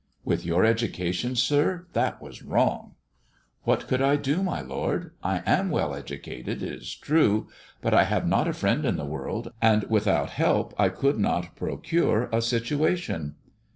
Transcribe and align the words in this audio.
"With 0.25 0.47
your 0.47 0.65
education, 0.65 1.35
sir, 1.35 1.85
that 1.93 2.19
was 2.23 2.41
wrong."" 2.41 2.95
What 3.65 3.87
could 3.87 4.01
I 4.01 4.15
do, 4.15 4.41
my 4.41 4.59
lord 4.59 5.11
1 5.21 5.43
I 5.43 5.43
am 5.59 5.69
well 5.69 5.93
educated, 5.93 6.63
it 6.63 6.71
is 6.71 6.95
true; 6.95 7.49
but 7.81 7.93
I 7.93 8.05
have 8.05 8.27
not 8.27 8.47
a 8.47 8.53
friend 8.53 8.83
in 8.83 8.95
the 8.97 9.05
world, 9.05 9.53
and 9.61 9.83
without 9.91 10.31
help 10.31 10.73
I 10.79 10.89
could 10.89 11.19
not 11.19 11.55
procure 11.55 12.29
a 12.33 12.41
situation." 12.41 13.35